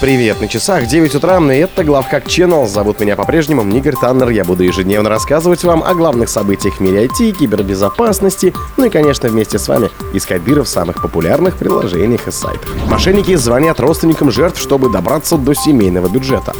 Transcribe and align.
Привет, 0.00 0.40
на 0.40 0.48
часах 0.48 0.86
9 0.86 1.14
утра, 1.16 1.38
и 1.52 1.58
это 1.58 1.84
Главхак 1.84 2.24
Channel. 2.24 2.66
Зовут 2.66 3.00
меня 3.00 3.16
по-прежнему 3.16 3.70
Игорь 3.76 3.96
Таннер. 4.00 4.30
Я 4.30 4.44
буду 4.44 4.62
ежедневно 4.62 5.10
рассказывать 5.10 5.62
вам 5.62 5.84
о 5.84 5.92
главных 5.92 6.30
событиях 6.30 6.76
в 6.76 6.80
мире 6.80 7.04
IT, 7.04 7.32
кибербезопасности, 7.32 8.54
ну 8.78 8.86
и, 8.86 8.88
конечно, 8.88 9.28
вместе 9.28 9.58
с 9.58 9.68
вами 9.68 9.90
искать 10.14 10.42
дыры 10.42 10.62
в 10.62 10.68
самых 10.68 11.02
популярных 11.02 11.58
приложениях 11.58 12.28
и 12.28 12.30
сайтах. 12.30 12.74
Мошенники 12.86 13.34
звонят 13.34 13.78
родственникам 13.78 14.30
жертв, 14.30 14.58
чтобы 14.58 14.90
добраться 14.90 15.36
до 15.36 15.52
семейного 15.52 16.08
бюджета. 16.08 16.54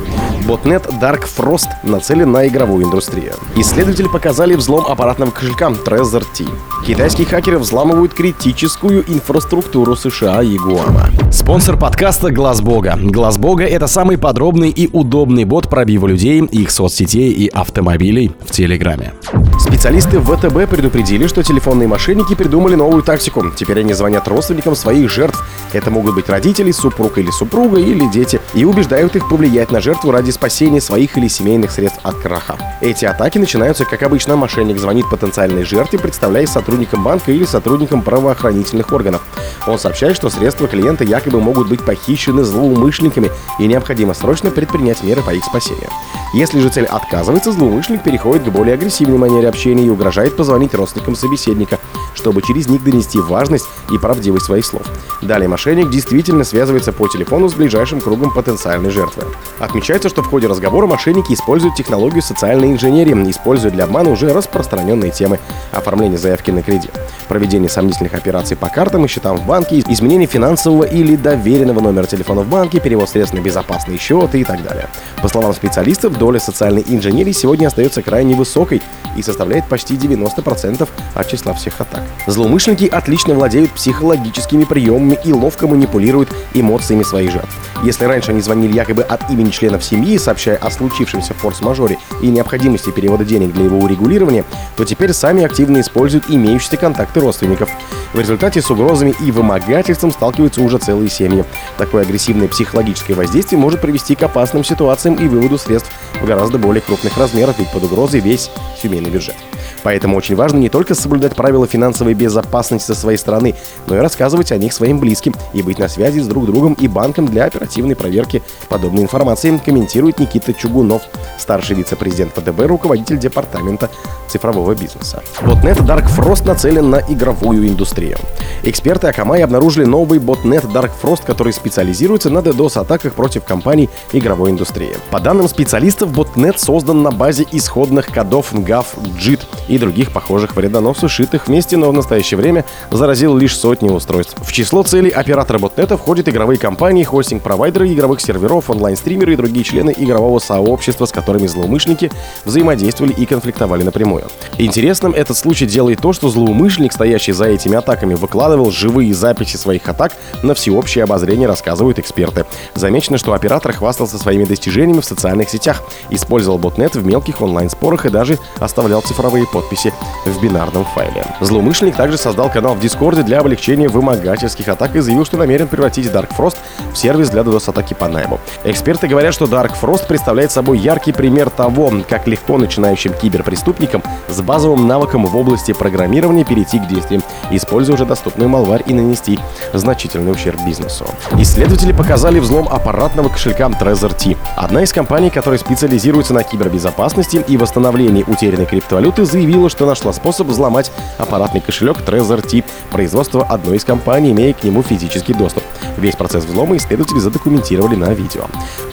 Ботнет 0.46 0.86
Dark 1.00 1.24
Frost 1.36 1.68
нацелен 1.82 2.32
на 2.32 2.46
игровую 2.46 2.86
индустрию. 2.86 3.34
Исследователи 3.56 4.08
показали 4.08 4.54
взлом 4.54 4.86
аппаратного 4.86 5.30
кошелька 5.30 5.68
Trezor 5.68 6.24
T. 6.36 6.44
Китайские 6.86 7.26
хакеры 7.26 7.58
взламывают 7.58 8.14
критическую 8.14 9.04
инфраструктуру 9.06 9.96
США 9.96 10.42
и 10.42 10.56
Гуама. 10.56 11.08
Спонсор 11.30 11.76
подкаста 11.76 12.30
Глаз 12.30 12.60
Бога. 12.60 12.98
Глаз 13.00 13.38
Бога 13.38 13.64
это 13.64 13.86
самый 13.86 14.18
подробный 14.18 14.70
и 14.70 14.88
удобный 14.92 15.44
бот 15.44 15.68
пробива 15.68 16.06
людей, 16.06 16.40
их 16.40 16.70
соцсетей 16.70 17.30
и 17.30 17.48
автомобилей 17.48 18.32
в 18.40 18.50
Телеграме. 18.50 19.12
Специалисты 19.58 20.20
ВТБ 20.20 20.68
предупредили, 20.70 21.26
что 21.26 21.42
телефонные 21.42 21.86
мошенники 21.86 22.34
придумали 22.34 22.74
новую 22.74 23.02
тактику. 23.02 23.44
Теперь 23.54 23.80
они 23.80 23.92
звонят 23.92 24.26
родственникам 24.26 24.74
своих 24.74 25.10
жертв. 25.10 25.44
Это 25.72 25.90
могут 25.90 26.14
быть 26.14 26.28
родители, 26.28 26.72
супруг 26.72 27.18
или 27.18 27.30
супруга, 27.30 27.78
или 27.78 28.06
дети. 28.06 28.40
И 28.54 28.64
убеждают 28.64 29.14
их 29.16 29.28
повлиять 29.28 29.70
на 29.70 29.80
жертву 29.80 30.10
ради 30.10 30.30
спасения 30.30 30.80
своих 30.80 31.16
или 31.16 31.28
семейных 31.28 31.70
средств 31.70 32.00
от 32.02 32.16
краха. 32.16 32.56
Эти 32.80 33.04
атаки 33.04 33.38
начинаются, 33.38 33.84
как 33.84 34.02
обычно, 34.02 34.36
мошенник 34.36 34.78
звонит 34.78 35.08
потенциальной 35.08 35.64
жертве, 35.64 35.98
представляясь 35.98 36.50
сотрудником 36.50 37.04
банка 37.04 37.32
или 37.32 37.44
сотрудником 37.44 38.02
правоохранительных 38.02 38.92
органов. 38.92 39.22
Он 39.66 39.78
сообщает, 39.78 40.16
что 40.16 40.30
средства 40.30 40.66
клиента 40.66 41.04
якобы 41.04 41.40
могут 41.40 41.68
быть 41.68 41.84
похищены 41.84 42.42
злоумышленниками 42.44 43.30
и 43.58 43.66
необходимо 43.66 44.14
срочно 44.14 44.50
предпринять 44.50 45.02
меры 45.02 45.22
по 45.22 45.30
их 45.30 45.44
спасению. 45.44 45.90
Если 46.32 46.60
же 46.60 46.68
цель 46.68 46.86
отказывается, 46.86 47.52
злоумышленник 47.52 48.02
переходит 48.02 48.44
к 48.44 48.48
более 48.50 48.74
агрессивной 48.74 49.18
манере 49.18 49.48
общения 49.48 49.84
и 49.84 49.90
угрожает 49.90 50.36
позвонить 50.36 50.74
родственникам 50.74 51.16
собеседника, 51.16 51.78
чтобы 52.14 52.42
через 52.42 52.68
них 52.68 52.84
донести 52.84 53.18
важность 53.18 53.66
и 53.92 53.98
правдивость 53.98 54.46
своих 54.46 54.64
слов. 54.64 54.82
Далее 55.22 55.48
мошенник 55.60 55.90
действительно 55.90 56.42
связывается 56.42 56.90
по 56.90 57.06
телефону 57.06 57.50
с 57.50 57.54
ближайшим 57.54 58.00
кругом 58.00 58.32
потенциальной 58.32 58.88
жертвы. 58.88 59.24
Отмечается, 59.58 60.08
что 60.08 60.22
в 60.22 60.26
ходе 60.26 60.46
разговора 60.46 60.86
мошенники 60.86 61.34
используют 61.34 61.74
технологию 61.74 62.22
социальной 62.22 62.72
инженерии, 62.72 63.12
используя 63.30 63.70
для 63.70 63.84
обмана 63.84 64.08
уже 64.08 64.32
распространенные 64.32 65.10
темы 65.10 65.38
оформления 65.70 66.16
заявки 66.16 66.50
на 66.50 66.62
кредит, 66.62 66.92
проведение 67.28 67.68
сомнительных 67.68 68.14
операций 68.14 68.56
по 68.56 68.70
картам 68.70 69.04
и 69.04 69.08
счетам 69.08 69.36
в 69.36 69.44
банке, 69.44 69.80
изменение 69.86 70.26
финансового 70.26 70.84
или 70.84 71.14
доверенного 71.14 71.80
номера 71.80 72.06
телефона 72.06 72.40
в 72.40 72.48
банке, 72.48 72.80
перевод 72.80 73.10
средств 73.10 73.36
на 73.36 73.40
безопасные 73.40 73.98
счеты 73.98 74.40
и 74.40 74.44
так 74.44 74.62
далее. 74.62 74.88
По 75.20 75.28
словам 75.28 75.52
специалистов, 75.52 76.16
доля 76.16 76.40
социальной 76.40 76.86
инженерии 76.88 77.32
сегодня 77.32 77.66
остается 77.66 78.00
крайне 78.00 78.34
высокой 78.34 78.80
и 79.14 79.22
составляет 79.22 79.68
почти 79.68 79.96
90% 79.96 80.88
от 81.14 81.28
числа 81.28 81.52
всех 81.52 81.80
атак. 81.80 82.02
Злоумышленники 82.26 82.86
отлично 82.86 83.34
владеют 83.34 83.72
психологическими 83.72 84.64
приемами 84.64 85.18
и 85.22 85.32
ловко 85.50 85.66
манипулируют 85.66 86.28
эмоциями 86.54 87.02
своих 87.02 87.32
жертв. 87.32 87.50
Если 87.82 88.04
раньше 88.04 88.30
они 88.30 88.40
звонили 88.40 88.72
якобы 88.72 89.02
от 89.02 89.28
имени 89.30 89.50
членов 89.50 89.82
семьи, 89.82 90.16
сообщая 90.16 90.56
о 90.56 90.70
случившемся 90.70 91.34
форс-мажоре 91.34 91.98
и 92.22 92.28
необходимости 92.28 92.90
перевода 92.90 93.24
денег 93.24 93.52
для 93.52 93.64
его 93.64 93.78
урегулирования, 93.78 94.44
то 94.76 94.84
теперь 94.84 95.12
сами 95.12 95.42
активно 95.42 95.80
используют 95.80 96.26
имеющиеся 96.28 96.76
контакты 96.76 97.18
родственников. 97.18 97.68
В 98.12 98.20
результате 98.20 98.62
с 98.62 98.70
угрозами 98.70 99.14
и 99.20 99.32
вымогательством 99.32 100.12
сталкиваются 100.12 100.62
уже 100.62 100.78
целые 100.78 101.10
семьи. 101.10 101.44
Такое 101.78 102.02
агрессивное 102.02 102.46
психологическое 102.46 103.14
воздействие 103.14 103.60
может 103.60 103.80
привести 103.80 104.14
к 104.14 104.22
опасным 104.22 104.62
ситуациям 104.62 105.16
и 105.16 105.26
выводу 105.26 105.58
средств 105.58 105.90
в 106.20 106.26
гораздо 106.26 106.58
более 106.58 106.80
крупных 106.80 107.16
размерах, 107.18 107.58
ведь 107.58 107.72
под 107.72 107.84
угрозой 107.84 108.20
весь 108.20 108.50
семейный 108.80 109.10
бюджет. 109.10 109.36
Поэтому 109.82 110.16
очень 110.16 110.36
важно 110.36 110.58
не 110.58 110.68
только 110.68 110.94
соблюдать 110.94 111.34
правила 111.34 111.66
финансовой 111.66 112.14
безопасности 112.14 112.86
со 112.88 112.94
своей 112.94 113.18
стороны, 113.18 113.54
но 113.86 113.96
и 113.96 114.00
рассказывать 114.00 114.52
о 114.52 114.58
них 114.58 114.72
своим 114.72 114.98
близким 114.98 115.34
и 115.52 115.62
быть 115.62 115.78
на 115.78 115.88
связи 115.88 116.20
с 116.20 116.26
друг 116.26 116.46
другом 116.46 116.74
и 116.74 116.88
банком 116.88 117.26
для 117.26 117.44
оперативной 117.44 117.96
проверки 117.96 118.42
подобной 118.68 119.02
информации, 119.02 119.60
комментирует 119.64 120.18
Никита 120.18 120.52
Чугунов, 120.52 121.02
старший 121.38 121.76
вице-президент 121.76 122.32
ФДБ, 122.34 122.66
руководитель 122.66 123.18
департамента 123.18 123.90
цифрового 124.28 124.74
бизнеса. 124.74 125.22
Ботнет 125.42 125.78
Dark 125.78 126.06
Frost 126.16 126.46
нацелен 126.46 126.90
на 126.90 127.00
игровую 127.00 127.68
индустрию. 127.68 128.18
Эксперты 128.62 129.08
Akamai 129.08 129.42
обнаружили 129.42 129.84
новый 129.84 130.18
ботнет 130.18 130.64
Dark 130.64 130.90
Frost, 131.02 131.22
который 131.26 131.52
специализируется 131.52 132.30
на 132.30 132.38
DDoS-атаках 132.38 133.14
против 133.14 133.44
компаний 133.44 133.88
игровой 134.12 134.50
индустрии. 134.50 134.92
По 135.10 135.20
данным 135.20 135.48
специалистов, 135.48 136.12
ботнет 136.12 136.60
создан 136.60 137.02
на 137.02 137.10
базе 137.10 137.46
исходных 137.50 138.06
кодов 138.06 138.52
NGAF 138.52 138.86
JIT 139.18 139.40
и 139.68 139.78
других 139.78 140.12
похожих 140.12 140.56
вредоносов, 140.56 141.10
шитых 141.10 141.48
вместе, 141.48 141.76
но 141.76 141.90
в 141.90 141.94
настоящее 141.94 142.38
время 142.38 142.64
заразил 142.90 143.36
лишь 143.36 143.56
сотни 143.56 143.88
устройств. 143.88 144.36
В 144.38 144.52
число 144.52 144.82
целей 144.82 145.10
оператора 145.10 145.58
ботнета 145.58 145.96
входят 145.96 146.28
игровые 146.28 146.58
компании, 146.58 147.04
хостинг-провайдеры 147.04 147.92
игровых 147.92 148.20
серверов, 148.20 148.70
онлайн-стримеры 148.70 149.34
и 149.34 149.36
другие 149.36 149.64
члены 149.64 149.94
игрового 149.96 150.38
сообщества, 150.38 151.06
с 151.06 151.12
которыми 151.12 151.46
злоумышленники 151.46 152.10
взаимодействовали 152.44 153.12
и 153.12 153.26
конфликтовали 153.26 153.82
напрямую. 153.82 154.24
Интересным 154.58 155.12
этот 155.12 155.36
случай 155.36 155.66
делает 155.66 156.00
то, 156.00 156.12
что 156.12 156.28
злоумышленник, 156.28 156.92
стоящий 156.92 157.32
за 157.32 157.46
этими 157.46 157.76
атаками, 157.76 158.14
выкладывал 158.14 158.70
живые 158.70 159.14
записи 159.14 159.56
своих 159.56 159.88
атак 159.88 160.12
на 160.42 160.54
всеобщее 160.54 161.04
обозрение, 161.04 161.48
рассказывают 161.48 161.98
эксперты. 161.98 162.46
Замечено, 162.74 163.18
что 163.18 163.32
оператор 163.32 163.72
хвастался 163.72 164.18
своими 164.18 164.44
достижениями 164.44 165.00
в 165.00 165.04
социальных 165.04 165.48
сетях, 165.50 165.82
использовал 166.10 166.58
ботнет 166.58 166.94
в 166.94 167.04
мелких 167.04 167.40
онлайн-спорах 167.40 168.06
и 168.06 168.10
даже 168.10 168.38
оставлял 168.58 169.02
цифровые 169.02 169.39
подписи 169.46 169.92
в 170.26 170.40
бинарном 170.40 170.84
файле. 170.84 171.24
Злоумышленник 171.40 171.96
также 171.96 172.18
создал 172.18 172.50
канал 172.50 172.74
в 172.74 172.80
Дискорде 172.80 173.22
для 173.22 173.40
облегчения 173.40 173.88
вымогательских 173.88 174.68
атак 174.68 174.96
и 174.96 175.00
заявил, 175.00 175.24
что 175.24 175.36
намерен 175.36 175.68
превратить 175.68 176.06
Dark 176.06 176.30
Frost 176.36 176.56
в 176.92 176.96
сервис 176.96 177.30
для 177.30 177.42
DDoS-атаки 177.42 177.94
по 177.94 178.08
найму. 178.08 178.40
Эксперты 178.64 179.06
говорят, 179.08 179.34
что 179.34 179.46
Dark 179.46 179.72
Frost 179.80 180.06
представляет 180.06 180.52
собой 180.52 180.78
яркий 180.78 181.12
пример 181.12 181.50
того, 181.50 181.92
как 182.08 182.26
легко 182.26 182.58
начинающим 182.58 183.12
киберпреступникам 183.12 184.02
с 184.28 184.40
базовым 184.40 184.86
навыком 184.86 185.26
в 185.26 185.36
области 185.36 185.72
программирования 185.72 186.44
перейти 186.44 186.78
к 186.78 186.86
действиям, 186.86 187.22
используя 187.50 187.94
уже 187.94 188.04
доступную 188.06 188.48
малварь 188.48 188.82
и 188.86 188.94
нанести 188.94 189.38
значительный 189.72 190.32
ущерб 190.32 190.60
бизнесу. 190.64 191.06
Исследователи 191.38 191.92
показали 191.92 192.38
взлом 192.38 192.68
аппаратного 192.68 193.28
кошелька 193.28 193.68
Trezor 193.68 194.14
T. 194.14 194.36
Одна 194.56 194.82
из 194.82 194.92
компаний, 194.92 195.30
которая 195.30 195.58
специализируется 195.58 196.34
на 196.34 196.42
кибербезопасности 196.42 197.44
и 197.46 197.56
восстановлении 197.56 198.24
утерянной 198.26 198.66
криптовалюты, 198.66 199.24
заявила, 199.30 199.70
что 199.70 199.86
нашла 199.86 200.12
способ 200.12 200.48
взломать 200.48 200.90
аппаратный 201.18 201.60
кошелек 201.60 201.98
Trezor 201.98 202.42
T 202.42 202.64
производства 202.90 203.44
одной 203.44 203.76
из 203.76 203.84
компаний, 203.84 204.32
имея 204.32 204.52
к 204.52 204.64
нему 204.64 204.82
физический 204.82 205.34
доступ. 205.34 205.62
Весь 205.96 206.16
процесс 206.16 206.44
взлома 206.44 206.76
исследователи 206.76 207.18
задокументировали 207.18 207.94
на 207.94 208.12
видео. 208.12 208.44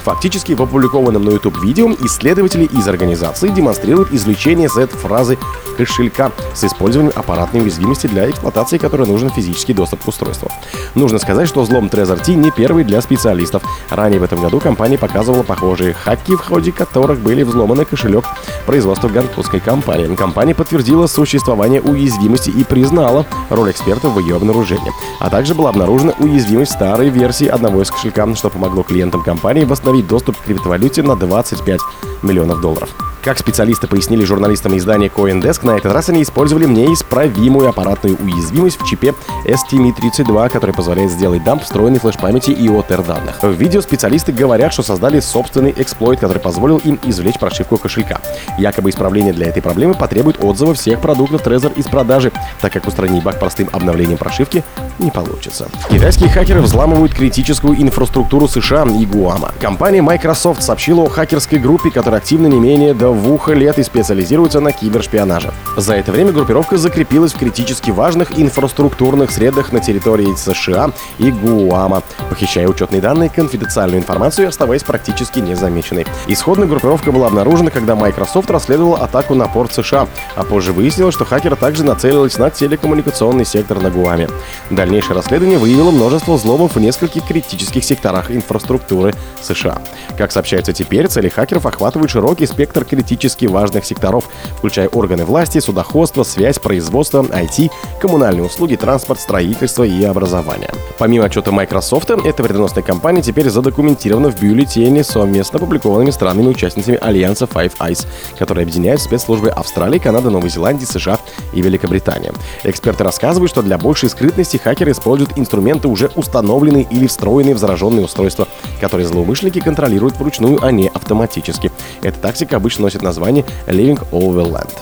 Фактически 0.03 0.53
в 0.53 0.61
опубликованном 0.61 1.23
на 1.23 1.31
YouTube 1.31 1.61
видео 1.63 1.91
исследователи 1.91 2.65
из 2.65 2.87
организации 2.87 3.49
демонстрируют 3.49 4.11
извлечение 4.13 4.69
Z-фразы 4.69 5.37
кошелька 5.77 6.31
с 6.53 6.63
использованием 6.63 7.13
аппаратной 7.15 7.61
уязвимости 7.61 8.07
для 8.07 8.29
эксплуатации, 8.29 8.77
которой 8.77 9.07
нужен 9.07 9.29
физический 9.29 9.73
доступ 9.73 10.03
к 10.03 10.07
устройству. 10.07 10.49
Нужно 10.95 11.19
сказать, 11.19 11.47
что 11.47 11.61
взлом 11.61 11.87
Trezor 11.87 12.23
T 12.23 12.35
не 12.35 12.51
первый 12.51 12.83
для 12.83 13.01
специалистов. 13.01 13.63
Ранее 13.89 14.19
в 14.19 14.23
этом 14.23 14.41
году 14.41 14.59
компания 14.59 14.97
показывала 14.97 15.43
похожие 15.43 15.93
хаки, 15.93 16.35
в 16.35 16.41
ходе 16.41 16.71
которых 16.71 17.19
были 17.19 17.43
взломаны 17.43 17.85
кошелек 17.85 18.25
производства 18.65 19.07
французской 19.07 19.59
компании. 19.59 20.07
Компания 20.27 20.53
подтвердила 20.53 21.07
существование 21.07 21.81
уязвимости 21.81 22.49
и 22.49 22.65
признала 22.65 23.25
роль 23.49 23.71
экспертов 23.71 24.11
в 24.11 24.19
ее 24.19 24.35
обнаружении. 24.35 24.91
А 25.21 25.29
также 25.29 25.55
была 25.55 25.69
обнаружена 25.69 26.15
уязвимость 26.19 26.73
старой 26.73 27.07
версии 27.07 27.47
одного 27.47 27.81
из 27.81 27.89
кошелька, 27.89 28.27
что 28.35 28.49
помогло 28.49 28.83
клиентам 28.83 29.23
компании 29.23 29.63
восстановить 29.63 30.05
доступ 30.05 30.35
к 30.35 30.43
криптовалюте 30.43 31.02
на 31.02 31.16
25 31.16 31.79
миллионов 32.23 32.59
долларов. 32.59 32.90
Как 33.28 33.40
специалисты 33.40 33.87
пояснили 33.87 34.23
журналистам 34.23 34.78
издания 34.78 35.07
CoinDesk, 35.07 35.66
на 35.66 35.72
этот 35.72 35.91
раз 35.91 36.07
они 36.07 36.23
использовали 36.23 36.66
неисправимую 36.66 37.67
аппаратную 37.67 38.16
уязвимость 38.16 38.79
в 38.79 38.85
чипе 38.85 39.13
STMI32, 39.46 40.49
который 40.49 40.73
позволяет 40.73 41.11
сделать 41.11 41.43
дамп 41.43 41.63
встроенной 41.63 41.99
флеш-памяти 41.99 42.52
и 42.52 42.67
OTR 42.69 43.05
данных. 43.05 43.43
В 43.43 43.52
видео 43.52 43.81
специалисты 43.81 44.31
говорят, 44.31 44.72
что 44.72 44.81
создали 44.81 45.19
собственный 45.19 45.73
эксплойт, 45.75 46.22
который 46.22 46.40
позволил 46.40 46.78
им 46.78 47.02
извлечь 47.03 47.37
прошивку 47.37 47.78
кошелька. 47.78 48.22
Якобы 48.57 48.91
исправление 48.91 49.34
для 49.34 49.47
этой 49.47 49.61
проблемы 49.61 49.93
потребовалось 49.93 50.16
требует 50.17 50.43
отзыва 50.43 50.73
всех 50.73 50.99
продуктов 50.99 51.46
Trezor 51.46 51.75
из 51.75 51.85
продажи, 51.85 52.31
так 52.59 52.73
как 52.73 52.87
устранить 52.87 53.22
баг 53.23 53.40
простым 53.40 53.69
обновлением 53.72 54.17
прошивки 54.17 54.64
не 54.97 55.11
получится. 55.11 55.67
Китайские 55.91 56.29
хакеры 56.29 56.61
взламывают 56.61 57.14
критическую 57.14 57.79
инфраструктуру 57.79 58.47
США 58.47 58.87
и 58.87 59.05
Гуама. 59.05 59.52
Компания 59.61 60.02
Microsoft 60.02 60.64
сообщила 60.64 61.03
о 61.03 61.09
хакерской 61.09 61.59
группе, 61.59 61.91
которая 61.91 62.19
активно 62.19 62.47
не 62.47 62.59
менее 62.59 62.96
двух 62.96 63.49
лет 63.49 63.78
и 63.78 63.84
специализируется 63.84 64.59
на 64.59 64.72
кибершпионаже. 64.72 65.53
За 65.75 65.93
это 65.93 66.11
время 66.11 66.31
группировка 66.31 66.78
закрепилась 66.78 67.34
в 67.34 67.37
критически 67.37 67.91
важных 67.91 68.40
инфраструктурных 68.40 69.29
средах 69.29 69.72
на 69.72 69.81
территории 69.81 70.34
США 70.35 70.91
и 71.19 71.31
Гуама, 71.31 72.02
похищая 72.29 72.67
учетные 72.67 73.02
данные, 73.02 73.29
конфиденциальную 73.29 73.99
информацию 73.99 74.47
оставаясь 74.47 74.84
практически 74.84 75.40
незамеченной. 75.40 76.08
Исходная 76.25 76.67
группировка 76.67 77.11
была 77.11 77.28
обнаружена, 77.28 77.69
когда 77.69 77.96
Microsoft 77.96 78.49
расследовала 78.49 78.97
атаку 78.97 79.35
на 79.35 79.47
порт 79.47 79.73
США, 79.73 80.06
а 80.35 80.43
позже 80.43 80.73
выяснилось, 80.73 81.13
что 81.13 81.25
хакеры 81.25 81.55
также 81.55 81.83
нацелились 81.83 82.37
на 82.37 82.49
телекоммуникационный 82.49 83.45
сектор 83.45 83.79
на 83.81 83.89
Гуаме. 83.89 84.29
Дальнейшее 84.69 85.15
расследование 85.15 85.57
выявило 85.57 85.91
множество 85.91 86.33
взломов 86.33 86.75
в 86.75 86.79
нескольких 86.79 87.25
критических 87.25 87.83
секторах 87.83 88.31
инфраструктуры 88.31 89.13
США. 89.41 89.81
Как 90.17 90.31
сообщается 90.31 90.73
теперь, 90.73 91.07
цели 91.07 91.29
хакеров 91.29 91.65
охватывают 91.65 92.11
широкий 92.11 92.45
спектр 92.45 92.85
критически 92.85 93.45
важных 93.45 93.85
секторов, 93.85 94.25
включая 94.57 94.87
органы 94.89 95.25
власти, 95.25 95.59
судоходство, 95.59 96.23
связь, 96.23 96.59
производство, 96.59 97.23
IT, 97.23 97.71
коммунальные 97.99 98.45
услуги, 98.45 98.75
транспорт, 98.75 99.19
строительство 99.19 99.83
и 99.83 100.03
образование. 100.03 100.71
Помимо 100.97 101.25
отчета 101.25 101.51
Microsoft, 101.51 102.09
эта 102.09 102.43
вредоносная 102.43 102.83
компания 102.83 103.21
теперь 103.21 103.49
задокументирована 103.49 104.29
в 104.29 104.39
бюллетене 104.39 105.03
совместно 105.03 105.57
опубликованными 105.57 106.11
странами-участницами 106.11 106.97
Альянса 106.97 107.45
Five 107.45 107.73
Eyes, 107.79 108.05
который 108.37 108.63
объединяет 108.63 109.01
спецслужбы 109.01 109.49
Австралии, 109.49 109.97
Канады, 109.99 110.29
Новой 110.29 110.49
Зеландии, 110.49 110.85
США 110.85 111.20
и 111.53 111.61
Великобритании. 111.61 112.32
Эксперты 112.64 113.03
рассказывают, 113.03 113.52
что 113.52 113.61
для 113.61 113.78
большей 113.78 114.09
скрытности 114.09 114.58
хакеры 114.58 114.91
используют 114.91 115.38
инструменты, 115.38 115.88
уже 115.88 116.11
установленные 116.16 116.88
или 116.90 117.08
встроенные 117.08 117.55
в 117.55 117.58
зараженные 117.58 118.05
устройства, 118.05 118.47
которые 118.79 119.08
злоумышленники 119.08 119.59
контролируют 119.59 120.17
вручную, 120.17 120.64
а 120.64 120.72
не 120.72 120.88
автоматически. 120.88 121.72
Эта 122.02 122.20
тактика 122.20 122.55
обычно 122.55 122.84
носит 122.84 123.02
название 123.02 123.46
Living 123.67 123.99
Overland. 124.11 124.73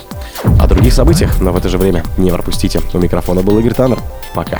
О 0.59 0.67
других 0.67 0.93
событиях, 0.93 1.39
но 1.41 1.51
в 1.51 1.57
это 1.57 1.69
же 1.69 1.77
время 1.77 2.03
не 2.17 2.31
пропустите. 2.31 2.81
У 2.93 2.97
микрофона 2.97 3.41
был 3.41 3.57
Игорь 3.59 3.73
Таннер. 3.73 3.99
Пока. 4.33 4.59